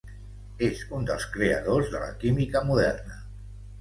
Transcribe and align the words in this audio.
És 0.67 0.79
un 0.99 1.05
dels 1.09 1.27
creadors 1.37 1.93
de 1.97 2.03
la 2.05 2.11
química 2.25 2.67
moderna. 2.71 3.21